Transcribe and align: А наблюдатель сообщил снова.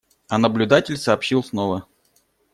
А 0.29 0.39
наблюдатель 0.39 0.97
сообщил 0.97 1.43
снова. 1.43 1.85